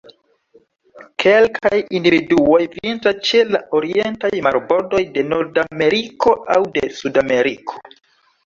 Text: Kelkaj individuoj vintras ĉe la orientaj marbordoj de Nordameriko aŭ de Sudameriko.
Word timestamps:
Kelkaj 1.23 1.81
individuoj 1.99 2.61
vintras 2.77 3.19
ĉe 3.29 3.43
la 3.57 3.61
orientaj 3.81 4.33
marbordoj 4.49 5.03
de 5.19 5.27
Nordameriko 5.35 6.35
aŭ 6.57 6.61
de 6.79 6.87
Sudameriko. 7.03 7.81